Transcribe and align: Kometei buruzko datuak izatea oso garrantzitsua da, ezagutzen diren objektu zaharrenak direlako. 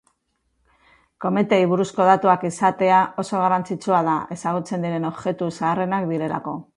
Kometei 1.25 1.59
buruzko 1.73 2.07
datuak 2.09 2.45
izatea 2.49 3.03
oso 3.25 3.43
garrantzitsua 3.43 4.03
da, 4.11 4.17
ezagutzen 4.37 4.89
diren 4.89 5.09
objektu 5.11 5.51
zaharrenak 5.61 6.13
direlako. 6.15 6.61